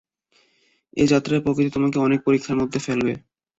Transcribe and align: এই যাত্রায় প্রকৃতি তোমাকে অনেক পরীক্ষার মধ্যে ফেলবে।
এই 0.97 1.07
যাত্রায় 1.07 1.43
প্রকৃতি 1.43 1.69
তোমাকে 1.71 1.97
অনেক 1.99 2.19
পরীক্ষার 2.23 2.59
মধ্যে 2.61 2.79
ফেলবে। 2.85 3.13